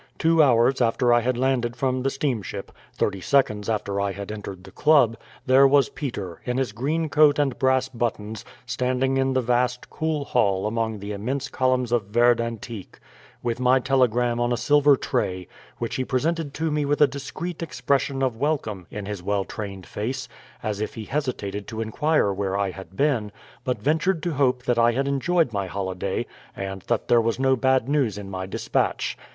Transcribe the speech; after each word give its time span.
Two 0.17 0.41
hours 0.41 0.81
after 0.81 1.13
I 1.13 1.21
had 1.21 1.37
landed 1.37 1.75
from 1.75 2.01
the 2.01 2.09
steamship, 2.09 2.71
thirty 2.91 3.21
seconds 3.21 3.69
after 3.69 4.01
I 4.01 4.13
had 4.13 4.31
entered 4.31 4.63
the 4.63 4.71
club, 4.71 5.15
there 5.45 5.67
was 5.67 5.89
Peter, 5.89 6.41
in 6.43 6.57
his 6.57 6.71
green 6.71 7.07
coat 7.07 7.37
and 7.37 7.59
brass 7.59 7.87
buttons, 7.87 8.43
standing 8.65 9.17
in 9.17 9.33
the 9.33 9.41
vast, 9.43 9.91
cool 9.91 10.25
hall 10.25 10.65
among 10.65 10.97
the 10.97 11.11
immense 11.11 11.49
columns 11.49 11.91
of 11.91 12.05
verd 12.05 12.41
antique, 12.41 12.97
with 13.43 13.59
my 13.59 13.77
telegram 13.77 14.39
on 14.39 14.51
a 14.51 14.57
silver 14.57 14.97
tray, 14.97 15.47
which 15.77 15.97
he 15.97 16.03
presented 16.03 16.51
to 16.55 16.71
me 16.71 16.83
with 16.83 16.99
a 16.99 17.05
discreet 17.05 17.61
expression 17.61 18.23
of 18.23 18.35
welcome 18.35 18.87
in 18.89 19.05
his 19.05 19.21
well 19.21 19.43
trained 19.45 19.85
face, 19.85 20.27
as 20.63 20.81
if 20.81 20.95
he 20.95 21.05
hesitated 21.05 21.67
to 21.67 21.79
inquire 21.79 22.33
where 22.33 22.57
I 22.57 22.71
had 22.71 22.97
been, 22.97 23.31
but 23.63 23.77
ventured 23.77 24.23
to 24.23 24.33
hope 24.33 24.63
that 24.63 24.79
I 24.79 24.93
had 24.93 25.07
enjoyed 25.07 25.53
my 25.53 25.67
holiday 25.67 26.25
and 26.55 26.81
that 26.87 27.07
there 27.07 27.21
was 27.21 27.37
no 27.37 27.55
bad 27.55 27.87
news 27.87 28.17
in 28.17 28.31
my 28.31 28.47
despatch. 28.47 29.15